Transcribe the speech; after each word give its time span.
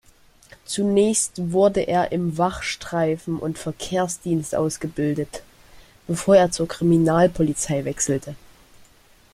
Zunächst 0.65 1.51
wurde 1.51 1.81
er 1.81 2.11
im 2.11 2.35
Wach-, 2.39 2.63
Streifen- 2.63 3.37
und 3.37 3.59
Verkehrsdienst 3.59 4.55
ausgebildet, 4.55 5.43
bevor 6.07 6.35
er 6.35 6.49
zur 6.49 6.67
Kriminalpolizei 6.67 7.85
wechselte. 7.85 8.35